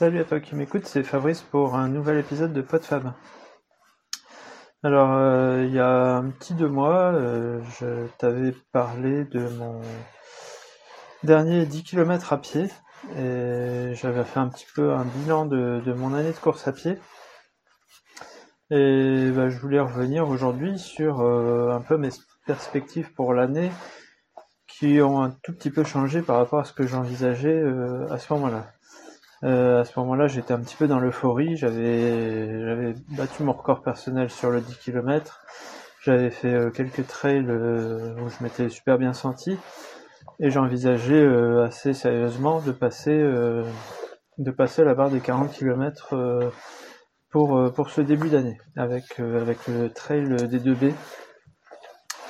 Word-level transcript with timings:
Salut 0.00 0.20
à 0.20 0.24
toi 0.24 0.40
qui 0.40 0.54
m'écoute, 0.54 0.86
c'est 0.86 1.02
Fabrice 1.02 1.42
pour 1.42 1.74
un 1.74 1.86
nouvel 1.86 2.16
épisode 2.16 2.54
de 2.54 2.62
PodFab. 2.62 3.12
Alors, 4.82 5.12
euh, 5.12 5.66
il 5.68 5.74
y 5.74 5.78
a 5.78 6.16
un 6.16 6.30
petit 6.30 6.54
deux 6.54 6.70
mois, 6.70 7.12
euh, 7.12 7.60
je 7.78 8.06
t'avais 8.16 8.54
parlé 8.72 9.26
de 9.26 9.46
mon 9.58 9.82
dernier 11.22 11.66
10 11.66 11.82
km 11.82 12.32
à 12.32 12.38
pied 12.38 12.70
et 13.18 13.92
j'avais 13.92 14.24
fait 14.24 14.40
un 14.40 14.48
petit 14.48 14.64
peu 14.74 14.94
un 14.94 15.04
bilan 15.04 15.44
de, 15.44 15.92
mon 15.92 16.14
année 16.14 16.32
de 16.32 16.38
course 16.38 16.66
à 16.66 16.72
pied. 16.72 16.96
Et 18.70 19.30
bah, 19.36 19.50
je 19.50 19.58
voulais 19.58 19.80
revenir 19.80 20.30
aujourd'hui 20.30 20.78
sur 20.78 21.20
euh, 21.20 21.76
un 21.76 21.82
peu 21.82 21.98
mes 21.98 22.08
perspectives 22.46 23.12
pour 23.12 23.34
l'année 23.34 23.70
qui 24.66 25.02
ont 25.02 25.22
un 25.22 25.36
tout 25.42 25.52
petit 25.52 25.68
peu 25.68 25.84
changé 25.84 26.22
par 26.22 26.38
rapport 26.38 26.60
à 26.60 26.64
ce 26.64 26.72
que 26.72 26.86
j'envisageais 26.86 27.62
à 28.08 28.16
ce 28.16 28.32
moment-là. 28.32 28.72
Euh, 29.42 29.80
à 29.80 29.84
ce 29.84 29.98
moment-là, 30.00 30.26
j'étais 30.26 30.52
un 30.52 30.60
petit 30.60 30.76
peu 30.76 30.86
dans 30.86 31.00
l'euphorie. 31.00 31.56
J'avais, 31.56 32.60
j'avais 32.60 32.94
battu 33.08 33.42
mon 33.42 33.52
record 33.52 33.82
personnel 33.82 34.30
sur 34.30 34.50
le 34.50 34.60
10 34.60 34.76
km. 34.76 35.44
J'avais 36.02 36.30
fait 36.30 36.52
euh, 36.52 36.70
quelques 36.70 37.06
trails 37.06 37.46
euh, 37.48 38.14
où 38.20 38.28
je 38.28 38.42
m'étais 38.42 38.68
super 38.68 38.98
bien 38.98 39.12
senti. 39.12 39.56
Et 40.38 40.50
j'envisageais 40.50 41.26
assez 41.62 41.92
sérieusement 41.92 42.60
de 42.60 42.72
passer, 42.72 43.12
de 43.12 44.50
passer 44.50 44.84
la 44.84 44.94
barre 44.94 45.10
des 45.10 45.20
40 45.20 45.52
km 45.52 46.14
pour, 47.28 47.72
pour 47.74 47.90
ce 47.90 48.00
début 48.00 48.30
d'année. 48.30 48.58
Avec, 48.74 49.20
avec 49.20 49.66
le 49.68 49.90
trail 49.90 50.28
des 50.48 50.58
2B 50.58 50.94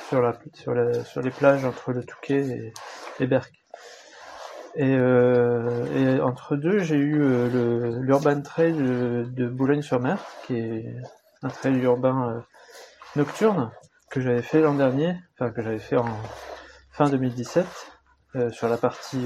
sur, 0.09 0.21
la, 0.21 0.37
sur, 0.53 0.73
sur 1.05 1.21
les 1.21 1.31
plages 1.31 1.63
entre 1.63 1.93
le 1.93 2.03
Touquet 2.03 2.41
et, 2.41 2.73
et 3.23 3.27
Berck. 3.27 3.60
Et, 4.75 4.95
euh, 4.95 5.85
et, 6.17 6.21
entre 6.21 6.55
deux, 6.55 6.79
j'ai 6.79 6.95
eu 6.95 7.21
euh, 7.21 7.99
l'Urban 7.99 8.41
Trail 8.41 8.73
de, 8.73 9.47
Boulogne-sur-Mer, 9.47 10.17
qui 10.45 10.55
est 10.55 10.95
un 11.43 11.49
trail 11.49 11.77
urbain 11.81 12.29
euh, 12.29 12.39
nocturne 13.17 13.71
que 14.09 14.21
j'avais 14.21 14.41
fait 14.41 14.61
l'an 14.61 14.75
dernier, 14.75 15.15
enfin 15.33 15.51
que 15.51 15.61
j'avais 15.61 15.79
fait 15.79 15.97
en 15.97 16.09
fin 16.91 17.09
2017 17.09 17.65
sur 18.51 18.69
la 18.69 18.77
partie 18.77 19.25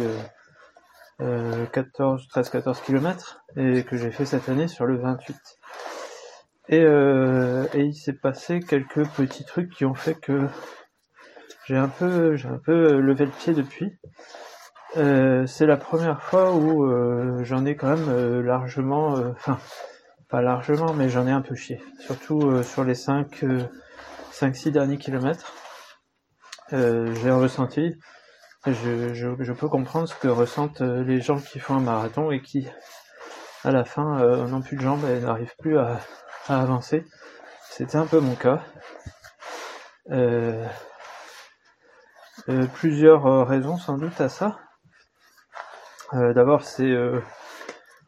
14, 1.19 2.27
13-14 2.27 2.83
km 2.83 3.41
et 3.55 3.83
que 3.83 3.97
j'ai 3.97 4.11
fait 4.11 4.25
cette 4.25 4.47
année 4.47 4.67
sur 4.67 4.85
le 4.85 4.97
28. 4.97 5.35
Et, 6.69 6.81
et 6.81 7.81
il 7.81 7.95
s'est 7.95 8.13
passé 8.13 8.59
quelques 8.59 9.07
petits 9.09 9.45
trucs 9.45 9.71
qui 9.71 9.85
ont 9.85 9.95
fait 9.95 10.15
que 10.15 10.47
j'ai 11.65 11.77
un 11.77 11.89
peu, 11.89 12.35
j'ai 12.35 12.47
un 12.47 12.59
peu 12.63 12.99
levé 12.99 13.25
le 13.25 13.31
pied 13.31 13.53
depuis. 13.53 13.97
Euh, 14.97 15.45
c'est 15.45 15.65
la 15.65 15.75
première 15.75 16.21
fois 16.21 16.53
où 16.53 16.85
euh, 16.85 17.43
j'en 17.43 17.65
ai 17.65 17.75
quand 17.75 17.89
même 17.89 18.07
euh, 18.07 18.41
largement, 18.41 19.15
enfin 19.31 19.59
pas 20.29 20.41
largement, 20.41 20.93
mais 20.93 21.09
j'en 21.09 21.27
ai 21.27 21.31
un 21.31 21.41
peu 21.41 21.55
chié. 21.55 21.81
Surtout 21.99 22.63
sur 22.63 22.83
les 22.83 22.95
5, 22.95 23.43
5-6 24.31 24.71
derniers 24.71 24.97
kilomètres. 24.97 25.53
J'ai 26.71 27.31
ressenti, 27.31 27.95
je, 28.65 29.13
je, 29.13 29.29
je, 29.39 29.53
peux 29.53 29.67
comprendre 29.67 30.07
ce 30.09 30.15
que 30.15 30.27
ressentent 30.27 30.81
les 30.81 31.21
gens 31.21 31.39
qui 31.39 31.59
font 31.59 31.75
un 31.75 31.79
marathon 31.79 32.31
et 32.31 32.41
qui, 32.41 32.67
à 33.63 33.71
la 33.71 33.85
fin, 33.85 34.17
n'ont 34.47 34.61
plus 34.61 34.77
de 34.77 34.81
jambes 34.81 35.05
et 35.05 35.19
n'arrivent 35.19 35.55
plus 35.59 35.77
à, 35.77 35.99
à 36.49 36.59
avancer. 36.59 37.05
C'était 37.69 37.97
un 37.97 38.07
peu 38.07 38.19
mon 38.19 38.35
cas. 38.35 38.63
plusieurs 42.73 43.47
raisons 43.47 43.77
sans 43.77 43.97
doute 43.99 44.19
à 44.19 44.29
ça. 44.29 44.64
Euh, 46.15 46.33
d'abord, 46.33 46.63
c'est 46.63 46.89
euh, 46.91 47.19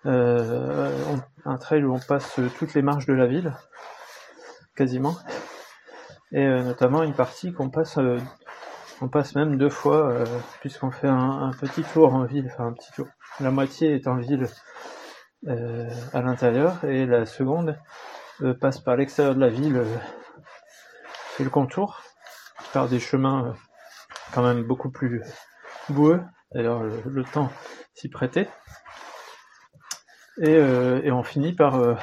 euh, 0.05 1.17
un 1.43 1.57
trail 1.57 1.83
où 1.83 1.93
on 1.93 1.99
passe 1.99 2.39
toutes 2.57 2.73
les 2.73 2.81
marches 2.81 3.05
de 3.05 3.13
la 3.13 3.27
ville, 3.27 3.53
quasiment, 4.75 5.15
et 6.31 6.45
notamment 6.45 7.03
une 7.03 7.13
partie 7.13 7.51
qu'on 7.51 7.69
passe, 7.69 7.99
on 9.01 9.07
passe 9.09 9.35
même 9.35 9.57
deux 9.57 9.69
fois, 9.69 10.23
puisqu'on 10.61 10.91
fait 10.91 11.07
un, 11.07 11.51
petit 11.59 11.83
tour 11.83 12.13
en 12.13 12.23
ville, 12.23 12.49
enfin 12.51 12.67
un 12.67 12.73
petit 12.73 12.91
tour. 12.93 13.07
La 13.41 13.51
moitié 13.51 13.95
est 13.95 14.07
en 14.07 14.15
ville 14.15 14.47
à 15.47 16.21
l'intérieur, 16.21 16.83
et 16.85 17.05
la 17.05 17.25
seconde 17.25 17.77
passe 18.61 18.79
par 18.79 18.95
l'extérieur 18.95 19.35
de 19.35 19.41
la 19.41 19.49
ville, 19.49 19.83
fait 21.35 21.43
le 21.43 21.49
contour, 21.49 22.01
par 22.71 22.87
des 22.87 22.99
chemins 22.99 23.53
quand 24.33 24.43
même 24.43 24.63
beaucoup 24.63 24.91
plus 24.91 25.23
boueux. 25.89 26.21
D'ailleurs, 26.53 26.83
le 26.83 27.23
temps 27.25 27.51
s'y 27.97 28.09
prêter. 28.09 28.47
Et, 30.39 30.55
euh, 30.55 31.01
et, 31.03 31.11
on 31.11 31.23
finit 31.23 31.53
par, 31.53 31.75
euh, 31.75 31.95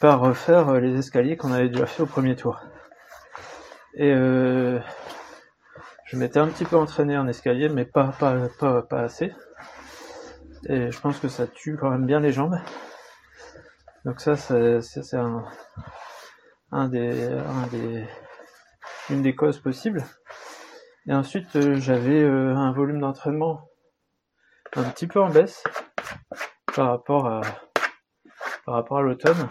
par 0.00 0.20
refaire 0.20 0.80
les 0.80 0.98
escaliers 0.98 1.36
qu'on 1.36 1.52
avait 1.52 1.68
déjà 1.68 1.84
fait 1.84 2.02
au 2.02 2.06
premier 2.06 2.34
tour. 2.34 2.62
Et 3.92 4.10
euh, 4.10 4.80
je 6.06 6.16
m'étais 6.16 6.38
un 6.38 6.48
petit 6.48 6.64
peu 6.64 6.76
entraîné 6.76 7.18
en 7.18 7.28
escalier, 7.28 7.68
mais 7.68 7.84
pas, 7.84 8.14
pas, 8.18 8.48
pas, 8.58 8.80
pas 8.80 9.02
assez. 9.02 9.34
Et 10.66 10.90
je 10.90 10.98
pense 10.98 11.20
que 11.20 11.28
ça 11.28 11.46
tue 11.46 11.76
quand 11.76 11.90
même 11.90 12.06
bien 12.06 12.20
les 12.20 12.32
jambes. 12.32 12.58
Donc 14.06 14.20
ça, 14.20 14.34
c'est 14.34 15.14
un, 15.14 15.44
un 16.72 16.88
des, 16.88 17.24
un 17.26 17.66
des, 17.66 18.06
une 19.10 19.20
des 19.20 19.34
causes 19.34 19.58
possibles. 19.58 20.02
Et 21.06 21.12
ensuite, 21.12 21.60
j'avais 21.74 22.24
un 22.24 22.72
volume 22.72 23.00
d'entraînement 23.00 23.68
un 24.76 24.90
petit 24.90 25.06
peu 25.06 25.20
en 25.20 25.30
baisse 25.30 25.62
par 26.74 26.88
rapport 26.88 27.26
à, 27.26 27.40
par 28.64 28.74
rapport 28.74 28.98
à 28.98 29.02
l'automne. 29.02 29.48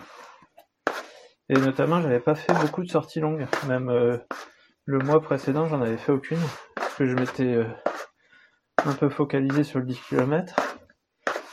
Et 1.50 1.56
notamment, 1.56 2.02
j'avais 2.02 2.20
pas 2.20 2.36
fait 2.36 2.54
beaucoup 2.54 2.84
de 2.84 2.90
sorties 2.90 3.20
longues. 3.20 3.48
Même 3.68 3.90
euh, 3.90 4.18
le 4.86 5.00
mois 5.00 5.22
précédent, 5.22 5.68
j'en 5.68 5.82
avais 5.82 5.98
fait 5.98 6.12
aucune. 6.12 6.40
Parce 6.76 6.96
que 6.96 7.06
je 7.06 7.16
m'étais 7.16 7.54
euh, 7.54 7.66
un 8.86 8.94
peu 8.94 9.10
focalisé 9.10 9.64
sur 9.64 9.80
le 9.80 9.86
10 9.86 10.00
km. 10.10 10.56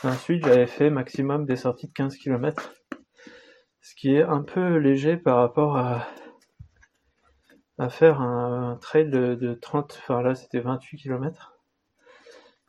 Ensuite, 0.03 0.45
j'avais 0.45 0.67
fait 0.67 0.91
maximum 0.91 1.45
des 1.45 1.57
sorties 1.57 1.89
de 1.89 1.93
15 1.93 2.17
km. 2.17 2.73
Ce 3.83 3.95
qui 3.95 4.15
est 4.15 4.23
un 4.23 4.43
peu 4.43 4.77
léger 4.77 5.17
par 5.17 5.39
rapport 5.39 5.77
à, 5.77 6.07
à 7.79 7.89
faire 7.89 8.21
un, 8.21 8.79
trail 8.81 9.09
de, 9.09 9.35
de 9.35 9.55
30, 9.55 9.99
enfin 10.03 10.23
là 10.23 10.35
c'était 10.35 10.61
28 10.61 10.99
km. 10.99 11.60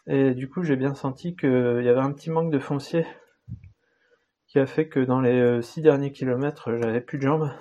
Et 0.07 0.34
du 0.34 0.50
coup, 0.50 0.63
j'ai 0.63 0.75
bien 0.75 0.95
senti 0.95 1.35
qu'il 1.35 1.81
y 1.84 1.89
avait 1.89 2.00
un 2.00 2.12
petit 2.12 2.29
manque 2.29 2.51
de 2.51 2.59
foncier 2.59 3.06
qui 4.51 4.59
a 4.59 4.66
fait 4.66 4.89
que 4.89 5.00
dans 5.00 5.22
les 5.22 5.39
euh, 5.39 5.62
six 5.62 5.81
derniers 5.81 6.12
kilomètres, 6.12 6.75
j'avais 6.75 7.00
plus 7.00 7.17
de 7.17 7.23
jambes. 7.23 7.51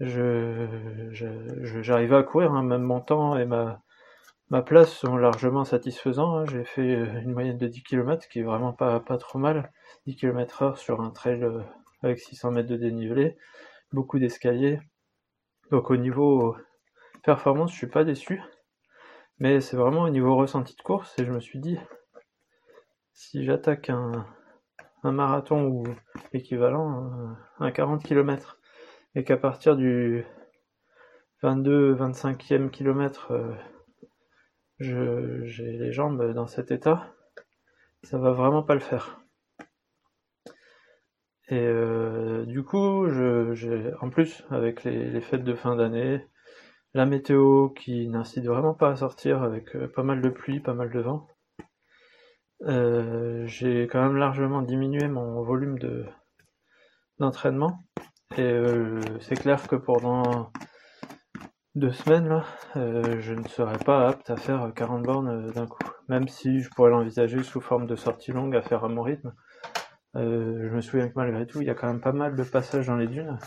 Je, 0.00 0.66
j'arrivais 1.82 2.16
à 2.16 2.22
courir, 2.24 2.52
hein, 2.52 2.64
même 2.64 2.82
mon 2.82 3.00
temps 3.00 3.38
et 3.38 3.44
ma, 3.44 3.80
ma 4.50 4.62
place 4.62 4.92
sont 4.92 5.16
largement 5.16 5.64
satisfaisants. 5.64 6.38
Hein. 6.38 6.46
J'ai 6.46 6.64
fait 6.64 6.96
euh, 6.96 7.20
une 7.20 7.32
moyenne 7.32 7.58
de 7.58 7.68
10 7.68 7.84
km, 7.84 8.28
qui 8.28 8.40
est 8.40 8.42
vraiment 8.42 8.72
pas, 8.72 8.98
pas 8.98 9.18
trop 9.18 9.38
mal. 9.38 9.70
10 10.06 10.16
km 10.16 10.62
heure 10.62 10.78
sur 10.78 11.00
un 11.00 11.10
trail 11.10 11.44
euh, 11.44 11.60
avec 12.02 12.18
600 12.18 12.50
mètres 12.50 12.68
de 12.68 12.76
dénivelé, 12.76 13.36
beaucoup 13.92 14.18
d'escaliers. 14.18 14.80
Donc 15.70 15.90
au 15.90 15.96
niveau 15.96 16.56
performance, 17.22 17.70
je 17.70 17.76
suis 17.76 17.86
pas 17.86 18.02
déçu. 18.02 18.42
Mais 19.40 19.60
c'est 19.60 19.76
vraiment 19.76 20.02
au 20.02 20.10
niveau 20.10 20.36
ressenti 20.36 20.74
de 20.74 20.82
course 20.82 21.16
et 21.18 21.24
je 21.24 21.30
me 21.30 21.38
suis 21.38 21.60
dit, 21.60 21.78
si 23.12 23.44
j'attaque 23.44 23.88
un, 23.88 24.26
marathon 25.04 25.66
ou 25.66 25.84
l'équivalent, 26.32 27.36
un 27.60 27.70
40 27.70 28.02
km, 28.02 28.58
et 29.14 29.22
qu'à 29.24 29.36
partir 29.36 29.76
du 29.76 30.26
22-25e 31.42 32.70
kilomètre, 32.70 33.32
euh, 33.32 33.54
j'ai 35.44 35.72
les 35.72 35.92
jambes 35.92 36.32
dans 36.32 36.48
cet 36.48 36.72
état, 36.72 37.14
ça 38.02 38.18
va 38.18 38.32
vraiment 38.32 38.64
pas 38.64 38.74
le 38.74 38.80
faire. 38.80 39.20
Et 41.48 41.64
euh, 41.64 42.44
du 42.44 42.64
coup, 42.64 43.08
je, 43.08 43.94
en 44.00 44.10
plus, 44.10 44.44
avec 44.50 44.82
les 44.84 45.20
fêtes 45.20 45.44
de 45.44 45.54
fin 45.54 45.76
d'année, 45.76 46.26
la 46.98 47.06
météo 47.06 47.68
qui 47.68 48.08
n'incite 48.08 48.44
vraiment 48.44 48.74
pas 48.74 48.90
à 48.90 48.96
sortir 48.96 49.44
avec 49.44 49.76
euh, 49.76 49.86
pas 49.86 50.02
mal 50.02 50.20
de 50.20 50.30
pluie, 50.30 50.58
pas 50.58 50.74
mal 50.74 50.90
de 50.90 50.98
vent. 50.98 51.28
Euh, 52.62 53.46
j'ai 53.46 53.84
quand 53.84 54.02
même 54.02 54.16
largement 54.16 54.62
diminué 54.62 55.06
mon 55.06 55.44
volume 55.44 55.78
de 55.78 56.06
d'entraînement 57.20 57.84
et 58.36 58.42
euh, 58.42 59.00
c'est 59.20 59.36
clair 59.36 59.68
que 59.68 59.76
pendant 59.76 60.50
deux 61.76 61.92
semaines 61.92 62.42
je 62.74 63.32
ne 63.32 63.46
serais 63.46 63.78
pas 63.78 64.08
apte 64.08 64.28
à 64.30 64.36
faire 64.36 64.72
40 64.74 65.04
bornes 65.04 65.52
d'un 65.52 65.68
coup. 65.68 65.78
Même 66.08 66.26
si 66.26 66.62
je 66.62 66.68
pourrais 66.70 66.90
l'envisager 66.90 67.44
sous 67.44 67.60
forme 67.60 67.86
de 67.86 67.94
sortie 67.94 68.32
longue 68.32 68.56
à 68.56 68.62
faire 68.62 68.82
à 68.84 68.88
mon 68.88 69.02
rythme. 69.02 69.32
je 70.16 70.74
me 70.74 70.80
souviens 70.80 71.08
que 71.08 71.14
malgré 71.14 71.46
tout, 71.46 71.60
il 71.60 71.68
y 71.68 71.70
a 71.70 71.74
quand 71.74 71.86
même 71.86 72.00
pas 72.00 72.12
mal 72.12 72.34
de 72.34 72.42
passages 72.42 72.88
dans 72.88 72.96
les 72.96 73.06
dunes 73.06 73.38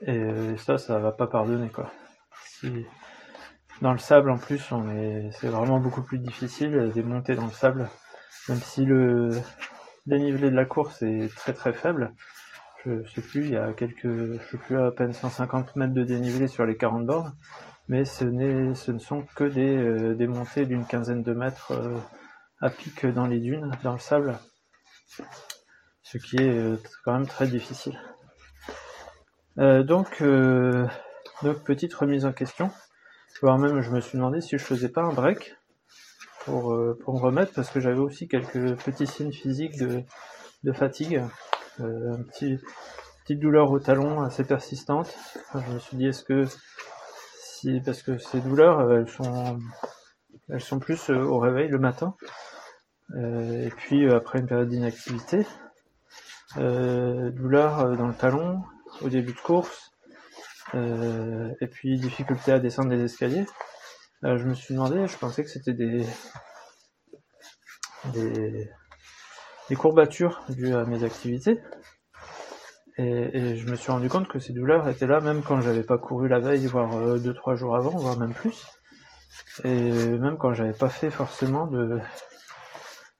et 0.00 0.56
ça, 0.58 0.78
ça 0.78 0.98
va 0.98 1.12
pas 1.12 1.26
pardonner 1.26 1.68
quoi. 1.68 1.90
Si 2.44 2.86
dans 3.82 3.92
le 3.92 3.98
sable 3.98 4.30
en 4.30 4.38
plus, 4.38 4.72
on 4.72 4.88
est, 4.90 5.30
c'est 5.32 5.48
vraiment 5.48 5.78
beaucoup 5.78 6.02
plus 6.02 6.18
difficile 6.18 6.90
des 6.94 7.02
montées 7.02 7.34
dans 7.34 7.46
le 7.46 7.52
sable. 7.52 7.88
même 8.48 8.58
si 8.58 8.84
le 8.84 9.30
dénivelé 10.06 10.50
de 10.50 10.56
la 10.56 10.64
course 10.64 11.02
est 11.02 11.34
très 11.34 11.52
très 11.52 11.72
faible. 11.72 12.12
Je 12.84 13.02
sais 13.12 13.20
plus, 13.20 13.46
il 13.46 13.50
y 13.50 13.56
a 13.56 13.72
quelques, 13.72 14.06
je 14.06 14.38
sais 14.50 14.58
plus 14.58 14.78
à 14.78 14.92
peine 14.92 15.12
150 15.12 15.74
mètres 15.74 15.92
de 15.92 16.04
dénivelé 16.04 16.46
sur 16.46 16.64
les 16.64 16.76
40 16.76 17.04
bornes, 17.04 17.34
mais 17.88 18.04
ce, 18.04 18.24
n'est, 18.24 18.76
ce 18.76 18.92
ne 18.92 19.00
sont 19.00 19.22
que 19.34 19.42
des, 19.42 19.76
euh, 19.76 20.14
des 20.14 20.28
montées 20.28 20.66
d'une 20.66 20.86
quinzaine 20.86 21.24
de 21.24 21.32
mètres 21.32 21.72
euh, 21.72 21.98
à 22.60 22.70
pic 22.70 23.04
dans 23.06 23.26
les 23.26 23.40
dunes, 23.40 23.72
dans 23.82 23.94
le 23.94 23.98
sable, 23.98 24.38
ce 26.02 26.18
qui 26.18 26.36
est 26.36 26.48
euh, 26.48 26.76
quand 27.04 27.14
même 27.14 27.26
très 27.26 27.48
difficile. 27.48 27.98
Donc, 29.56 30.22
donc 31.42 31.64
petite 31.64 31.94
remise 31.94 32.26
en 32.26 32.32
question, 32.32 32.70
voire 33.40 33.58
même 33.58 33.80
je 33.80 33.90
me 33.90 34.00
suis 34.00 34.18
demandé 34.18 34.40
si 34.40 34.58
je 34.58 34.62
faisais 34.62 34.88
pas 34.88 35.02
un 35.02 35.12
break 35.12 35.56
pour, 36.44 36.76
pour 37.02 37.14
me 37.14 37.20
remettre 37.20 37.52
parce 37.54 37.70
que 37.70 37.80
j'avais 37.80 37.98
aussi 37.98 38.28
quelques 38.28 38.76
petits 38.84 39.06
signes 39.06 39.32
physiques 39.32 39.78
de, 39.78 40.02
de 40.64 40.72
fatigue 40.72 41.22
euh, 41.80 42.14
un 42.14 42.22
petit, 42.22 42.58
petite 43.22 43.40
douleur 43.40 43.70
au 43.70 43.78
talon 43.78 44.22
assez 44.22 44.44
persistante. 44.44 45.14
je 45.54 45.72
me 45.72 45.78
suis 45.78 45.96
dit, 45.96 46.06
est-ce 46.06 46.24
que 46.24 46.44
si, 47.40 47.80
parce 47.84 48.02
que 48.02 48.18
ces 48.18 48.40
douleurs, 48.40 48.80
euh, 48.80 49.00
elles 49.00 49.08
sont, 49.08 49.58
elles 50.48 50.60
sont 50.60 50.78
plus 50.78 51.10
euh, 51.10 51.22
au 51.22 51.38
réveil 51.38 51.68
le 51.68 51.78
matin, 51.78 52.14
et 53.14 53.70
puis 53.76 54.10
après 54.10 54.40
une 54.40 54.46
période 54.46 54.68
d'inactivité. 54.68 55.46
douleur 56.56 57.96
dans 57.96 58.08
le 58.08 58.14
talon 58.14 58.64
au 59.02 59.08
début 59.08 59.32
de 59.32 59.40
course, 59.40 59.92
et 60.74 61.66
puis 61.68 61.98
difficulté 61.98 62.52
à 62.52 62.58
descendre 62.58 62.90
des 62.90 63.02
escaliers. 63.04 63.46
je 64.22 64.44
me 64.44 64.54
suis 64.54 64.74
demandé, 64.74 65.06
je 65.06 65.16
pensais 65.16 65.44
que 65.44 65.50
c'était 65.50 65.72
des, 65.72 66.04
des 68.12 68.68
des 69.68 69.76
courbatures 69.76 70.44
dues 70.48 70.74
à 70.74 70.84
mes 70.84 71.04
activités. 71.04 71.60
Et, 72.98 73.56
je 73.56 73.70
me 73.70 73.76
suis 73.76 73.92
rendu 73.92 74.08
compte 74.08 74.26
que 74.26 74.38
ces 74.38 74.54
douleurs 74.54 74.88
étaient 74.88 75.06
là 75.06 75.20
même 75.20 75.42
quand 75.42 75.60
j'avais 75.60 75.82
pas 75.82 75.98
couru 75.98 76.28
la 76.28 76.38
veille, 76.38 76.66
voire 76.66 77.18
2 77.18 77.30
euh, 77.30 77.56
jours 77.56 77.76
avant, 77.76 77.90
voire 77.90 78.18
même 78.18 78.32
plus. 78.32 78.66
Et 79.64 79.90
même 80.18 80.38
quand 80.38 80.54
j'avais 80.54 80.72
pas 80.72 80.88
fait 80.88 81.10
forcément 81.10 81.66
de 81.66 81.98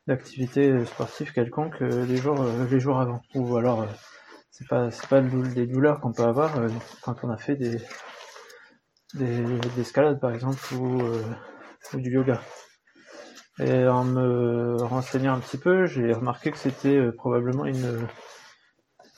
d'activité 0.06 0.84
sportive 0.84 1.32
quelconque 1.32 1.82
euh, 1.82 2.06
les 2.06 2.16
jours 2.16 2.40
euh, 2.40 2.66
les 2.70 2.80
jours 2.80 3.00
avant. 3.00 3.20
Ou 3.34 3.56
alors 3.56 3.86
c'est 4.56 4.68
pas 4.68 4.88
pas 5.10 5.20
des 5.20 5.66
douleurs 5.66 6.00
qu'on 6.00 6.12
peut 6.12 6.24
avoir 6.24 6.54
quand 7.02 7.16
on 7.24 7.30
a 7.30 7.36
fait 7.36 7.56
des 7.56 7.78
des 9.14 9.80
escalades 9.80 10.18
par 10.20 10.32
exemple 10.32 10.58
ou, 10.74 11.02
ou 11.94 12.00
du 12.00 12.10
yoga. 12.10 12.40
Et 13.58 13.86
en 13.86 14.04
me 14.04 14.76
renseignant 14.82 15.34
un 15.34 15.40
petit 15.40 15.56
peu, 15.56 15.86
j'ai 15.86 16.12
remarqué 16.12 16.50
que 16.50 16.58
c'était 16.58 16.96
euh, 16.96 17.12
probablement 17.12 17.64
une, 17.64 18.06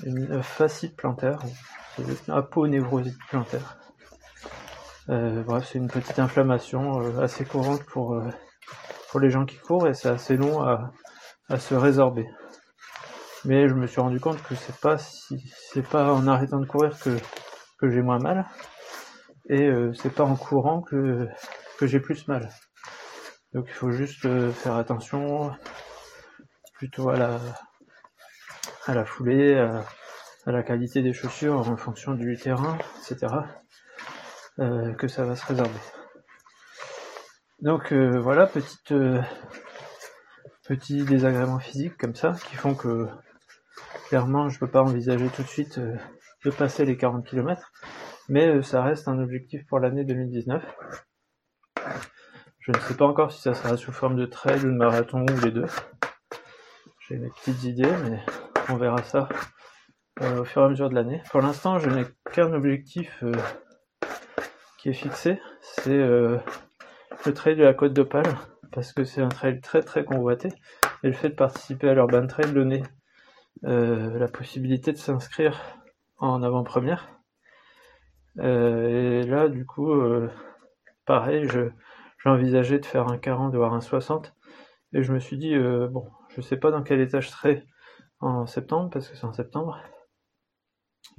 une 0.05 0.43
fascite 0.43 0.97
plantaire, 0.97 1.41
une 1.99 2.15
aponevrosite 2.33 3.19
plantaire. 3.29 3.79
Euh, 5.09 5.43
bref, 5.43 5.69
c'est 5.71 5.79
une 5.79 5.89
petite 5.89 6.19
inflammation 6.19 7.01
euh, 7.01 7.21
assez 7.21 7.45
courante 7.45 7.83
pour, 7.85 8.15
euh, 8.15 8.29
pour 9.11 9.19
les 9.19 9.31
gens 9.31 9.45
qui 9.45 9.57
courent 9.57 9.89
et 9.89 9.95
c'est 9.95 10.09
assez 10.09 10.37
long 10.37 10.63
à 10.63 11.59
se 11.59 11.75
résorber. 11.75 12.29
Mais 13.49 13.67
je 13.67 13.73
me 13.73 13.87
suis 13.87 13.99
rendu 13.99 14.21
compte 14.21 14.43
que 14.43 14.55
c'est 14.55 14.79
pas 14.79 14.99
pas 15.91 16.13
en 16.13 16.27
arrêtant 16.27 16.61
de 16.61 16.67
courir 16.67 16.99
que, 17.01 17.17
j'ai 17.91 18.03
moins 18.03 18.19
mal 18.19 18.45
et 19.49 19.71
c'est 19.95 20.13
pas 20.13 20.25
en 20.25 20.37
courant 20.37 20.83
que, 20.83 21.27
j'ai 21.81 21.99
plus 21.99 22.29
mal. 22.29 22.51
Donc 23.55 23.65
il 23.69 23.73
faut 23.73 23.91
juste 23.91 24.27
euh, 24.27 24.53
faire 24.53 24.75
attention 24.75 25.51
plutôt 26.75 27.09
à 27.09 27.17
la, 27.17 27.41
à 28.85 28.93
la 28.93 29.07
foulée, 29.07 29.55
à, 29.57 29.83
la 30.45 30.63
qualité 30.63 31.01
des 31.01 31.15
chaussures 31.15 31.55
en 31.55 31.77
fonction 31.79 32.13
du 32.13 32.37
terrain, 32.37 32.77
etc. 32.99 33.33
Euh, 34.59 34.93
que 34.93 35.09
ça 35.09 35.25
va 35.25 35.37
se 35.37 35.47
résorber. 35.47 35.81
Donc 37.63 37.95
euh, 37.95 38.21
voilà, 38.21 38.47
petite, 38.47 38.93
petits 40.67 41.05
désagréments 41.05 41.61
physiques 41.61 41.97
comme 41.97 42.15
ça 42.15 42.35
qui 42.51 42.55
font 42.55 42.75
que 42.75 43.09
clairement 44.09 44.49
je 44.49 44.59
peux 44.59 44.67
pas 44.67 44.83
envisager 44.83 45.29
tout 45.29 45.43
de 45.43 45.49
suite 45.49 45.79
de 45.79 46.51
passer 46.51 46.85
les 46.85 46.97
40 46.97 47.27
km, 47.27 47.73
mais 48.29 48.63
ça 48.63 48.83
reste 48.83 49.09
un 49.09 49.19
objectif 49.19 49.67
pour 49.67 49.81
l'année 49.81 50.05
2019. 50.05 50.63
Je 52.61 52.73
ne 52.73 52.79
sais 52.81 52.95
pas 52.95 53.07
encore 53.07 53.33
si 53.33 53.41
ça 53.41 53.55
sera 53.55 53.77
sous 53.79 53.93
forme 53.93 54.17
de 54.17 54.27
trail 54.27 54.59
ou 54.59 54.71
de 54.71 54.77
marathon 54.77 55.23
ou 55.23 55.41
les 55.45 55.51
deux. 55.51 55.65
J'ai 57.09 57.17
mes 57.17 57.31
petites 57.31 57.65
idées, 57.65 57.91
mais 58.05 58.21
on 58.69 58.77
verra 58.77 59.03
ça 59.03 59.31
euh, 60.21 60.43
au 60.43 60.45
fur 60.45 60.61
et 60.61 60.65
à 60.67 60.69
mesure 60.69 60.91
de 60.91 60.95
l'année. 60.95 61.23
Pour 61.31 61.41
l'instant, 61.41 61.79
je 61.79 61.89
n'ai 61.89 62.05
qu'un 62.31 62.53
objectif 62.53 63.23
euh, 63.23 63.33
qui 64.79 64.91
est 64.91 64.93
fixé, 64.93 65.41
c'est 65.63 65.97
euh, 65.97 66.37
le 67.25 67.33
trail 67.33 67.57
de 67.57 67.65
la 67.65 67.73
Côte 67.73 67.95
d'Opale, 67.95 68.37
parce 68.71 68.93
que 68.93 69.05
c'est 69.05 69.23
un 69.23 69.29
trail 69.29 69.63
très 69.63 69.81
très 69.81 70.05
convoité, 70.05 70.49
et 71.03 71.07
le 71.07 71.15
fait 71.15 71.31
de 71.31 71.35
participer 71.35 71.89
à 71.89 71.95
l'Urban 71.95 72.27
Trail 72.27 72.53
donnait 72.53 72.83
la 73.63 74.29
possibilité 74.29 74.93
de 74.93 74.99
s'inscrire 74.99 75.61
en 76.19 76.43
avant-première. 76.43 77.09
et 78.39 79.23
là, 79.27 79.49
du 79.49 79.67
coup, 79.67 79.93
pareil, 81.05 81.49
je, 81.49 81.71
j'ai 82.23 82.31
envisagé 82.31 82.79
de 82.79 82.87
faire 82.87 83.09
un 83.09 83.19
40, 83.19 83.55
voire 83.55 83.75
un 83.75 83.81
60. 83.81 84.35
Et 84.93 85.03
je 85.03 85.13
me 85.13 85.21
suis 85.21 85.39
dit, 85.39 85.55
euh, 85.55 85.87
bon, 85.89 86.11
je 86.35 86.41
sais 86.41 86.57
pas 86.57 86.71
dans 86.71 86.83
quel 86.83 87.01
état 87.01 87.21
je 87.21 87.29
serai 87.29 87.65
en 88.21 88.47
septembre, 88.47 88.91
parce 88.91 89.09
que 89.09 89.17
c'est 89.17 89.27
en 89.27 89.33
septembre. 89.33 89.79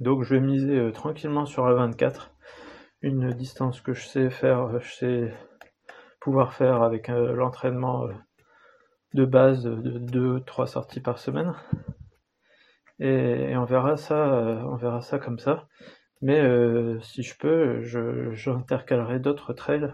Donc 0.00 0.22
je 0.22 0.34
vais 0.34 0.40
miser 0.40 0.76
euh, 0.78 0.92
tranquillement 0.92 1.46
sur 1.46 1.66
la 1.66 1.74
24, 1.74 2.32
une 3.02 3.32
distance 3.32 3.80
que 3.80 3.94
je 3.94 4.06
sais 4.06 4.30
faire, 4.30 4.60
euh, 4.60 4.80
je 4.80 4.92
sais 4.94 5.34
pouvoir 6.20 6.52
faire 6.52 6.82
avec 6.82 7.08
l'entraînement 7.08 8.06
de 9.14 9.24
base 9.24 9.64
de 9.64 10.38
2-3 10.38 10.66
sorties 10.66 11.00
par 11.00 11.18
semaine. 11.18 11.54
Et, 13.00 13.56
on 13.56 13.64
verra 13.64 13.96
ça, 13.96 14.62
on 14.66 14.76
verra 14.76 15.00
ça 15.00 15.18
comme 15.18 15.38
ça. 15.38 15.66
Mais 16.22 16.42
si 17.02 17.22
je 17.22 17.36
peux, 17.38 17.82
je, 17.82 18.32
j'intercalerai 18.32 19.18
d'autres 19.20 19.52
trails 19.52 19.92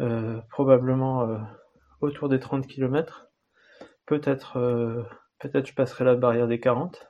euh, 0.00 0.40
probablement 0.50 1.28
euh, 1.28 1.38
autour 2.00 2.28
des 2.28 2.40
30 2.40 2.66
km. 2.66 3.30
Peut-être 4.06 4.56
euh, 4.56 5.04
peut-être 5.38 5.68
je 5.68 5.74
passerai 5.74 6.04
la 6.04 6.16
barrière 6.16 6.48
des 6.48 6.58
40. 6.58 7.08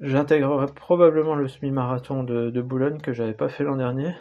J'intégrerai 0.00 0.66
probablement 0.74 1.34
le 1.34 1.48
semi-marathon 1.48 2.22
de, 2.22 2.60
Boulogne 2.60 3.00
que 3.00 3.14
j'avais 3.14 3.34
pas 3.34 3.48
fait 3.48 3.64
l'an 3.64 3.76
dernier. 3.76 4.14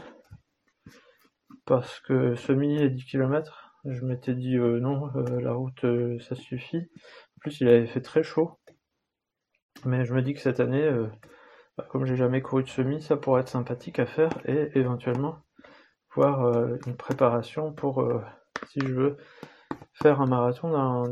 Parce 1.65 1.99
que 1.99 2.35
semi 2.35 2.81
et 2.81 2.89
10 2.89 3.03
km, 3.05 3.73
je 3.83 4.05
m'étais 4.05 4.35
dit 4.35 4.55
non, 4.57 5.07
la 5.15 5.51
route 5.51 5.85
ça 6.21 6.35
suffit. 6.35 6.77
En 6.77 7.39
plus 7.41 7.59
il 7.59 7.67
avait 7.67 7.87
fait 7.87 8.01
très 8.01 8.23
chaud. 8.23 8.57
Mais 9.85 10.05
je 10.05 10.13
me 10.13 10.21
dis 10.21 10.33
que 10.33 10.39
cette 10.39 10.59
année, 10.59 10.89
bah, 11.77 11.85
comme 11.89 12.05
j'ai 12.05 12.15
jamais 12.15 12.41
couru 12.41 12.63
de 12.63 12.69
semi, 12.69 13.01
ça 13.01 13.17
pourrait 13.17 13.41
être 13.41 13.49
sympathique 13.49 13.99
à 13.99 14.05
faire 14.05 14.31
et 14.45 14.71
éventuellement 14.77 15.45
euh, 16.17 16.77
une 16.87 16.95
préparation 16.95 17.73
pour, 17.73 18.01
euh, 18.01 18.21
si 18.67 18.79
je 18.79 18.93
veux, 18.93 19.17
faire 19.93 20.21
un 20.21 20.25
marathon 20.25 20.69
dans, 20.69 21.07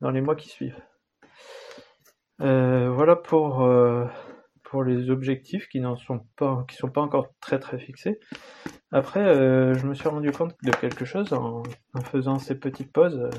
dans, 0.00 0.10
les 0.10 0.20
mois 0.20 0.34
qui 0.34 0.48
suivent. 0.48 0.80
Euh, 2.40 2.90
voilà 2.90 3.16
pour, 3.16 3.68
pour 4.64 4.84
les 4.84 5.10
objectifs 5.10 5.68
qui 5.68 5.80
n'en 5.80 5.96
sont 5.96 6.26
pas, 6.36 6.64
qui 6.68 6.76
sont 6.76 6.90
pas 6.90 7.02
encore 7.02 7.28
très 7.40 7.58
très 7.58 7.78
fixés. 7.78 8.18
Après, 8.92 9.22
je 9.74 9.86
me 9.86 9.94
suis 9.94 10.08
rendu 10.08 10.32
compte 10.32 10.54
de 10.62 10.72
quelque 10.72 11.04
chose 11.04 11.32
en, 11.32 11.62
faisant 12.04 12.38
ces 12.38 12.58
petites 12.58 12.92
pauses 12.92 13.30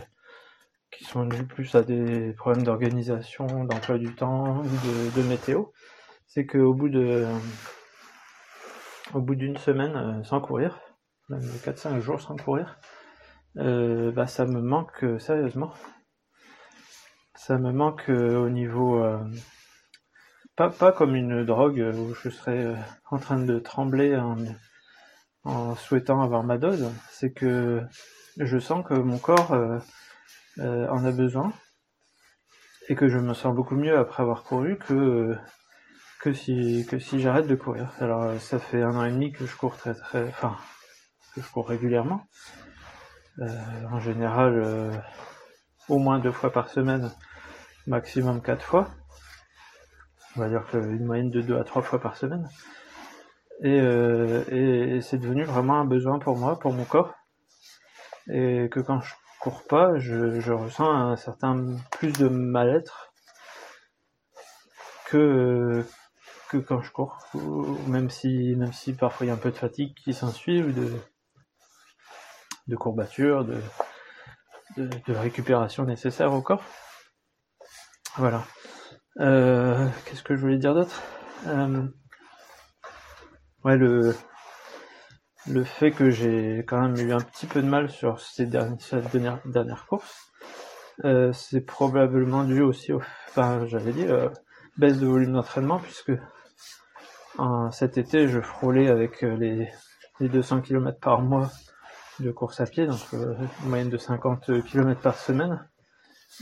qui 0.91 1.05
sont 1.05 1.25
dues 1.25 1.45
plus 1.45 1.73
à 1.75 1.83
des 1.83 2.33
problèmes 2.33 2.63
d'organisation, 2.63 3.45
d'emploi 3.65 3.97
du 3.97 4.13
temps 4.13 4.61
de, 4.61 5.21
de 5.21 5.27
météo. 5.27 5.65
C'est 6.27 6.45
qu'au 6.45 6.73
bout 6.73 6.89
de 6.89 7.25
au 9.13 9.21
bout 9.21 9.35
d'une 9.35 9.57
semaine 9.57 9.95
euh, 9.95 10.23
sans 10.23 10.41
courir, 10.41 10.79
même 11.29 11.41
4-5 11.41 11.99
jours 11.99 12.21
sans 12.21 12.35
courir, 12.35 12.79
euh, 13.57 14.11
bah, 14.11 14.27
ça 14.27 14.45
me 14.45 14.61
manque 14.61 15.03
euh, 15.03 15.19
sérieusement. 15.19 15.73
Ça 17.35 17.57
me 17.57 17.71
manque 17.71 18.07
au 18.09 18.49
niveau... 18.49 19.03
pas, 20.55 20.69
pas 20.69 20.91
comme 20.91 21.15
une 21.15 21.43
drogue 21.43 21.91
où 21.95 22.13
je 22.13 22.29
serais 22.29 22.75
en 23.09 23.17
train 23.17 23.39
de 23.39 23.57
trembler 23.57 24.15
en 25.43 25.75
souhaitant 25.75 26.21
avoir 26.21 26.43
ma 26.43 26.59
dose. 26.59 26.91
C'est 27.09 27.33
que 27.33 27.81
je 28.37 28.59
sens 28.59 28.85
que 28.85 28.93
mon 28.93 29.17
corps 29.17 29.57
en 30.61 31.05
a 31.05 31.11
besoin 31.11 31.51
et 32.89 32.95
que 32.95 33.07
je 33.07 33.17
me 33.17 33.33
sens 33.33 33.55
beaucoup 33.55 33.75
mieux 33.75 33.97
après 33.97 34.21
avoir 34.23 34.43
couru 34.43 34.77
que 34.77 35.37
si 36.33 36.85
j'arrête 37.13 37.47
de 37.47 37.55
courir. 37.55 37.89
Alors 37.99 38.23
euh, 38.23 38.37
ça 38.37 38.59
fait 38.59 38.81
un 38.81 38.95
an 38.95 39.05
et 39.05 39.11
demi 39.11 39.31
que 39.31 39.45
je 39.45 39.55
cours 39.55 39.77
très 39.77 39.93
très, 39.93 40.27
enfin 40.27 40.57
que 41.33 41.41
je 41.41 41.49
cours 41.49 41.67
régulièrement. 41.67 42.27
Euh, 43.39 43.47
en 43.89 43.99
général, 43.99 44.53
euh, 44.55 44.91
au 45.87 45.97
moins 45.99 46.19
deux 46.19 46.31
fois 46.31 46.51
par 46.51 46.69
semaine, 46.69 47.11
maximum 47.87 48.41
quatre 48.41 48.63
fois. 48.63 48.89
On 50.35 50.41
va 50.41 50.49
dire 50.49 50.63
une 50.73 51.05
moyenne 51.05 51.29
de 51.29 51.41
deux 51.41 51.57
à 51.57 51.63
trois 51.63 51.81
fois 51.81 51.99
par 51.99 52.17
semaine. 52.17 52.49
Et, 53.63 53.77
et 53.77 55.01
c'est 55.01 55.17
devenu 55.17 55.43
vraiment 55.43 55.79
un 55.79 55.85
besoin 55.85 56.19
pour 56.19 56.37
moi, 56.37 56.57
pour 56.57 56.73
mon 56.73 56.85
corps. 56.85 57.13
Et 58.27 58.69
que 58.71 58.79
quand 58.79 59.01
je 59.01 59.13
cours 59.41 59.63
pas, 59.63 59.97
je, 59.97 60.51
ressens 60.51 60.89
un 60.89 61.15
certain 61.17 61.77
plus 61.91 62.13
de 62.13 62.27
mal-être 62.27 63.11
que, 65.05 65.83
quand 66.67 66.81
je 66.81 66.91
cours. 66.91 67.17
même 67.87 68.09
si, 68.09 68.55
même 68.55 68.73
si 68.73 68.93
parfois 68.93 69.25
il 69.25 69.29
y 69.29 69.31
a 69.31 69.35
un 69.35 69.37
peu 69.37 69.51
de 69.51 69.57
fatigue 69.57 69.93
qui 69.95 70.13
s'ensuit 70.13 70.61
de, 70.61 70.93
de 72.67 72.75
courbature, 72.75 73.43
de, 73.45 73.59
de, 74.77 75.13
récupération 75.13 75.85
nécessaire 75.85 76.33
au 76.33 76.41
corps. 76.41 76.63
Voilà. 78.17 78.43
Euh, 79.19 79.87
Qu'est-ce 80.05 80.23
que 80.23 80.35
je 80.35 80.41
voulais 80.41 80.57
dire 80.57 80.73
d'autre? 80.73 81.01
Euh, 81.47 81.87
Ouais, 83.63 83.77
le, 83.77 84.15
le 85.47 85.63
fait 85.63 85.91
que 85.91 86.09
j'ai 86.09 86.59
quand 86.67 86.81
même 86.81 86.97
eu 86.97 87.13
un 87.13 87.19
petit 87.19 87.47
peu 87.47 87.61
de 87.61 87.67
mal 87.67 87.89
sur 87.89 88.19
ces 88.19 88.45
dernières, 88.45 88.79
cette 88.79 89.11
dernière, 89.11 89.39
dernière 89.45 89.85
course, 89.87 90.31
euh, 91.03 91.33
c'est 91.33 91.61
probablement 91.61 92.43
dû 92.43 92.61
aussi 92.61 92.93
au, 92.93 93.01
enfin, 93.29 93.65
j'avais 93.65 93.91
dit, 93.91 94.05
euh, 94.05 94.29
baisse 94.77 94.99
de 94.99 95.07
volume 95.07 95.33
d'entraînement, 95.33 95.79
puisque 95.79 96.11
cet 97.71 97.97
été, 97.97 98.27
je 98.27 98.39
frôlais 98.39 98.89
avec 98.89 99.23
euh, 99.23 99.35
les, 99.35 99.67
les 100.19 100.29
200 100.29 100.61
km 100.61 100.99
par 100.99 101.21
mois 101.21 101.49
de 102.19 102.29
course 102.29 102.59
à 102.61 102.67
pied, 102.67 102.85
donc 102.85 102.99
moyenne 103.63 103.89
de 103.89 103.97
50 103.97 104.63
km 104.63 105.01
par 105.01 105.15
semaine, 105.15 105.67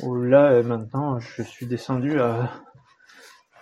là, 0.03 0.61
maintenant, 0.61 1.19
je 1.19 1.41
suis 1.41 1.67
descendu 1.67 2.19
à, 2.19 2.49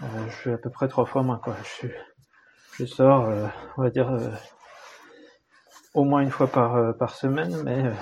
je 0.02 0.36
suis 0.36 0.52
à 0.52 0.58
peu 0.58 0.72
près 0.72 0.88
trois 0.88 1.06
fois 1.06 1.22
moins, 1.22 1.38
quoi. 1.38 1.56
Je, 1.82 1.88
je 2.80 2.86
sors, 2.86 3.30
on 3.78 3.84
va 3.84 3.90
dire, 3.92 4.10
au 5.98 6.04
moins 6.04 6.22
une 6.22 6.30
fois 6.30 6.46
par, 6.46 6.76
euh, 6.76 6.94
semaine, 7.08 7.64
mais 7.64 7.86
euh, 7.86 7.94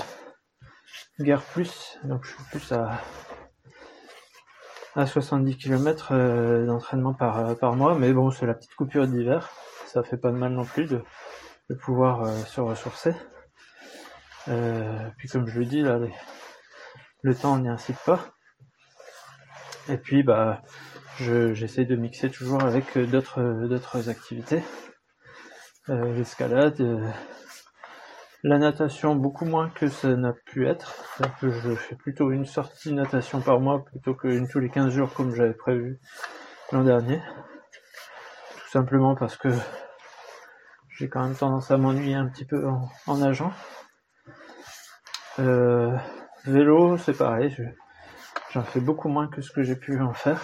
guère 1.22 1.42
plus. 1.42 1.98
Donc 2.04 2.26
je 2.26 2.32
suis 2.32 2.44
plus 2.52 2.72
à, 2.74 3.00
à 4.96 5.08
70 5.08 5.56
km 5.56 6.10
euh, 6.12 6.66
d'entraînement 6.66 7.14
par, 7.14 7.56
par 7.58 7.78
mois. 7.78 7.98
Mais 7.98 8.12
bon, 8.12 8.32
c'est 8.32 8.46
la 8.46 8.54
petite 8.54 8.76
coupure 8.76 9.08
d'hiver. 9.08 9.50
Ça 9.88 10.04
fait 10.04 10.18
pas 10.18 10.32
de 10.32 10.36
mal 10.36 10.52
non 10.52 10.66
plus 10.66 10.88
de, 10.88 11.02
de 11.70 11.76
pouvoir 11.76 12.28
se 12.48 12.60
ressourcer. 12.60 13.16
puis 15.18 15.30
comme 15.30 15.48
je 15.48 15.60
le 15.60 15.66
dis, 15.66 15.82
là, 15.82 15.98
le 17.22 17.34
temps 17.36 17.58
n'y 17.58 17.70
incite 17.70 18.00
pas. 18.06 18.20
Et 19.88 19.98
puis 19.98 20.22
bah 20.22 20.62
j'essaie 21.18 21.86
de 21.86 21.96
mixer 21.96 22.30
toujours 22.30 22.62
avec 22.62 22.98
d'autres 22.98 23.42
d'autres 23.70 24.10
activités. 24.10 24.62
L'escalade, 25.88 26.82
la 28.46 28.60
natation, 28.60 29.16
beaucoup 29.16 29.46
moins 29.46 29.70
que 29.70 29.88
ça 29.88 30.16
n'a 30.16 30.32
pu 30.32 30.68
être. 30.68 30.94
Je 31.42 31.74
fais 31.74 31.96
plutôt 31.96 32.30
une 32.30 32.46
sortie 32.46 32.94
natation 32.94 33.42
par 33.42 33.60
mois 33.60 33.84
plutôt 33.84 34.14
qu'une 34.14 34.48
tous 34.48 34.60
les 34.60 34.70
15 34.70 34.94
jours 34.94 35.12
comme 35.16 35.34
j'avais 35.34 35.56
prévu 35.56 36.00
l'an 36.72 36.84
dernier. 36.84 37.20
Tout 38.52 38.70
simplement 38.70 39.16
parce 39.16 39.36
que 39.36 39.50
j'ai 40.90 41.10
quand 41.10 41.24
même 41.24 41.36
tendance 41.36 41.72
à 41.72 41.78
m'ennuyer 41.78 42.14
un 42.14 42.28
petit 42.28 42.46
peu 42.46 42.68
en, 43.08 43.18
nageant. 43.18 43.52
Euh, 45.40 45.98
vélo, 46.46 47.00
c'est 47.00 47.18
pareil. 47.18 47.58
J'en 48.52 48.62
fais 48.62 48.80
beaucoup 48.80 49.10
moins 49.10 49.28
que 49.28 49.42
ce 49.42 49.50
que 49.50 49.64
j'ai 49.64 49.76
pu 49.76 50.00
en 50.00 50.14
faire. 50.14 50.40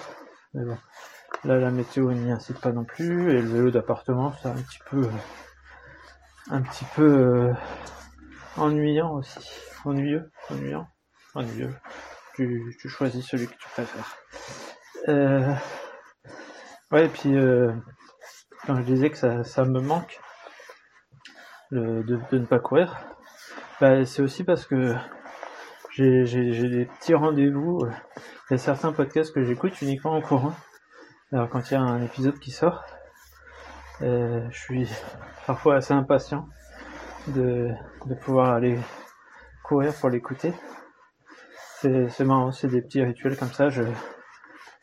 Là 0.56 1.60
la 1.60 1.70
météo 1.70 2.12
n'y 2.14 2.32
incite 2.32 2.60
pas 2.60 2.72
non 2.72 2.84
plus. 2.84 3.30
Et 3.30 3.40
le 3.44 3.48
vélo 3.48 3.70
d'appartement, 3.70 4.34
c'est 4.42 4.50
un 4.50 4.56
petit 4.56 4.80
peu 4.90 5.08
un 6.50 6.62
petit 6.62 6.86
peu 6.96 7.04
euh, 7.04 7.54
ennuyant 8.58 9.14
aussi. 9.14 9.40
Ennuyeux, 9.86 10.32
ennuyant, 10.50 10.88
ennuyeux. 11.36 11.74
Tu, 12.36 12.76
tu, 12.80 12.90
choisis 12.90 13.26
celui 13.26 13.48
que 13.48 13.54
tu 13.54 13.68
préfères. 13.70 14.18
Euh, 15.10 15.54
ouais, 16.92 17.06
et 17.06 17.10
puis 17.10 17.36
euh, 17.36 17.74
quand 18.66 18.76
je 18.78 18.84
disais 18.84 19.10
que 19.10 19.18
ça, 19.18 19.44
ça 19.44 19.66
me 19.66 19.82
manque 19.82 20.20
de, 21.72 22.20
ne 22.32 22.46
pas 22.46 22.60
courir, 22.60 22.98
bah, 23.80 24.06
c'est 24.06 24.22
aussi 24.22 24.44
parce 24.44 24.66
que 24.66 24.96
j'ai 25.92 26.24
des 26.26 26.86
petits 26.86 27.14
rendez-vous. 27.14 27.88
Il 28.50 28.54
y 28.54 28.56
a 28.56 28.58
certains 28.58 28.92
podcasts 28.92 29.34
que 29.34 29.44
j'écoute 29.44 29.82
uniquement 29.82 30.14
en 30.14 30.22
courant. 30.22 30.54
Alors 31.32 31.50
quand 31.50 31.72
il 31.72 31.74
y 31.74 31.78
a 31.78 31.82
un 31.82 32.04
épisode 32.04 32.40
qui 32.40 32.52
sort, 32.52 32.84
euh, 34.02 34.48
je 34.50 34.60
suis 34.60 34.90
parfois 35.46 35.76
assez 35.76 35.94
impatient 35.94 36.48
de, 37.28 37.70
de 38.06 38.16
pouvoir 38.16 38.54
aller 38.54 38.80
courir 39.64 39.94
pour 39.94 40.10
l'écouter. 40.10 40.54
C'est 41.82 42.24
marrant, 42.26 42.52
c'est 42.52 42.68
des 42.68 42.82
petits 42.82 43.02
rituels 43.02 43.38
comme 43.38 43.52
ça. 43.52 43.70
Je, 43.70 43.84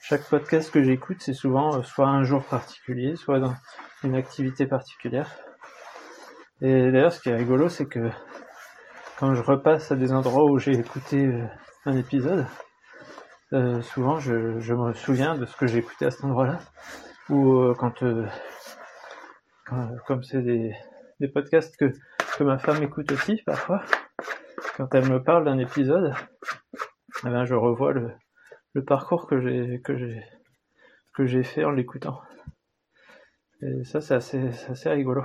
chaque 0.00 0.24
podcast 0.28 0.72
que 0.72 0.82
j'écoute, 0.82 1.18
c'est 1.20 1.32
souvent 1.32 1.76
euh, 1.76 1.82
soit 1.82 2.08
un 2.08 2.22
jour 2.24 2.42
particulier, 2.44 3.14
soit 3.14 3.38
dans 3.38 3.54
une 4.02 4.14
activité 4.14 4.66
particulière. 4.66 5.30
Et 6.60 6.90
d'ailleurs, 6.90 7.12
ce 7.12 7.20
qui 7.20 7.28
est 7.28 7.36
rigolo, 7.36 7.68
c'est 7.68 7.86
que 7.86 8.10
quand 9.18 9.34
je 9.34 9.42
repasse 9.42 9.92
à 9.92 9.96
des 9.96 10.12
endroits 10.12 10.44
où 10.44 10.58
j'ai 10.58 10.72
écouté 10.72 11.24
euh, 11.24 11.44
un 11.86 11.96
épisode, 11.96 12.46
euh, 13.52 13.80
souvent 13.82 14.18
je, 14.18 14.58
je, 14.58 14.74
me 14.74 14.92
souviens 14.92 15.36
de 15.36 15.46
ce 15.46 15.56
que 15.56 15.66
j'ai 15.66 15.78
écouté 15.78 16.06
à 16.06 16.10
cet 16.10 16.24
endroit-là. 16.24 16.58
Ou 17.28 17.74
quand, 17.74 18.02
euh, 18.02 18.26
comme 20.06 20.22
c'est 20.22 20.42
des, 20.42 20.74
des 21.20 21.28
podcasts 21.28 21.76
que 21.76 21.92
que 22.36 22.44
ma 22.44 22.58
femme 22.58 22.82
écoute 22.82 23.10
aussi 23.12 23.42
parfois. 23.44 23.82
Quand 24.76 24.94
elle 24.94 25.10
me 25.10 25.22
parle 25.22 25.44
d'un 25.44 25.58
épisode, 25.58 26.14
eh 27.24 27.30
ben, 27.30 27.44
je 27.44 27.54
revois 27.54 27.92
le, 27.92 28.12
le 28.74 28.84
parcours 28.84 29.26
que 29.26 29.40
j'ai 29.40 29.80
que 29.82 29.96
j'ai 29.96 30.22
que 31.14 31.26
j'ai 31.26 31.42
fait 31.42 31.64
en 31.64 31.70
l'écoutant. 31.72 32.20
Et 33.60 33.84
ça 33.84 34.00
c'est 34.00 34.14
assez, 34.14 34.50
assez 34.68 34.88
rigolo. 34.88 35.24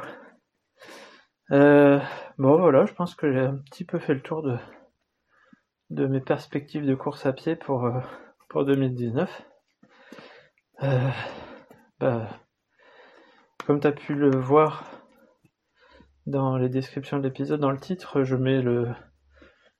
Euh, 1.51 2.00
bon 2.39 2.57
voilà, 2.57 2.85
je 2.85 2.93
pense 2.93 3.13
que 3.15 3.31
j'ai 3.31 3.41
un 3.41 3.57
petit 3.57 3.85
peu 3.85 4.00
fait 4.00 4.15
le 4.15 4.21
tour 4.21 4.41
de 4.41 4.57
de 5.91 6.07
mes 6.07 6.21
perspectives 6.21 6.85
de 6.85 6.95
course 6.95 7.25
à 7.27 7.33
pied 7.33 7.55
pour 7.55 7.85
euh, 7.85 8.00
pour 8.50 8.65
2019. 8.65 9.43
Euh, 10.81 11.09
bah, 12.00 12.27
comme 13.65 13.79
tu 13.79 13.88
as 13.88 13.91
pu 13.91 14.13
le 14.13 14.36
voir 14.36 14.84
dans 16.25 16.58
les 16.58 16.70
descriptions 16.70 17.17
de 17.17 17.24
l'épisode, 17.24 17.60
dans 17.60 17.72
le 17.72 17.79
titre, 17.79 18.24
je 18.24 18.36
mets 18.36 18.62
le. 18.62 18.88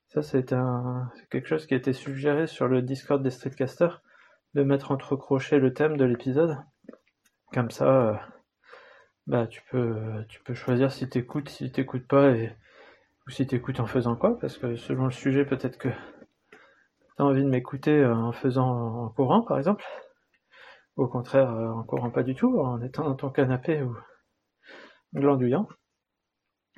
Ça, 0.08 0.22
c'est 0.22 0.54
un... 0.54 1.12
quelque 1.32 1.48
chose 1.48 1.66
qui 1.66 1.74
a 1.74 1.78
été 1.78 1.94
suggéré 1.94 2.48
sur 2.48 2.68
le 2.68 2.82
Discord 2.82 3.22
des 3.24 3.32
Streetcasters, 3.32 4.02
de 4.54 4.64
mettre 4.64 4.92
entre 4.92 5.16
crochets 5.16 5.60
le 5.60 5.74
thème 5.74 5.98
de 5.98 6.06
l'épisode. 6.06 6.58
Comme 7.52 7.72
ça, 7.72 8.10
euh, 8.10 8.16
bah, 9.28 9.48
tu 9.48 9.62
peux, 9.72 10.24
tu 10.30 10.42
peux 10.44 10.54
choisir 10.54 10.92
si 10.92 11.10
t'écoutes, 11.10 11.50
si 11.50 11.72
t'écoutes 11.72 12.08
pas, 12.08 12.32
ou 12.32 13.30
si 13.30 13.48
t'écoutes 13.48 13.80
en 13.80 13.86
faisant 13.88 14.16
quoi, 14.16 14.38
parce 14.40 14.58
que 14.58 14.76
selon 14.76 15.06
le 15.06 15.12
sujet, 15.12 15.46
peut-être 15.46 15.78
que 15.78 15.90
t'as 17.18 17.24
envie 17.24 17.44
de 17.44 17.50
m'écouter 17.50 18.00
euh, 18.00 18.14
en 18.14 18.32
faisant 18.32 19.06
en 19.06 19.10
courant, 19.10 19.42
par 19.42 19.58
exemple. 19.58 19.84
Au 20.96 21.08
contraire, 21.08 21.52
euh, 21.52 21.72
en 21.72 21.84
courant 21.84 22.12
pas 22.12 22.24
du 22.24 22.36
tout, 22.36 22.60
en 22.60 22.82
étant 22.82 23.04
dans 23.04 23.16
ton 23.16 23.30
canapé 23.30 23.82
ou 23.82 23.96
glandouillant 25.14 25.68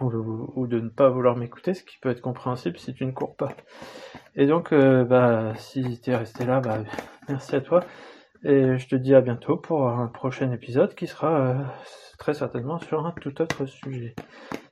ou, 0.02 0.68
de 0.68 0.80
ne 0.80 0.90
pas 0.90 1.10
vouloir 1.10 1.38
m'écouter, 1.38 1.74
ce 1.74 1.84
qui 1.84 1.98
peut 2.00 2.10
être 2.10 2.22
compréhensible 2.22 2.78
si 2.78 2.94
tu 2.94 3.06
ne 3.06 3.12
cours 3.12 3.36
pas. 3.36 3.54
Et 4.36 4.46
donc, 4.46 4.74
euh, 4.74 5.06
bah, 5.06 5.54
si 5.56 6.02
tu 6.02 6.12
es 6.12 6.16
resté 6.16 6.46
là, 6.46 6.60
bah, 6.60 6.80
merci 7.30 7.56
à 7.56 7.62
toi. 7.62 7.82
Et 8.44 8.78
je 8.78 8.88
te 8.88 8.96
dis 8.96 9.16
à 9.16 9.22
bientôt 9.22 9.58
pour 9.58 9.88
un 9.88 10.08
prochain 10.08 10.52
épisode 10.52 10.96
qui 10.96 11.08
sera 11.08 11.40
euh, 11.40 11.64
très 12.20 12.34
certainement 12.34 12.80
sur 12.80 13.06
un 13.06 13.12
tout 13.12 13.42
autre 13.42 13.66
sujet. 13.66 14.16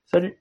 Salut 0.06 0.40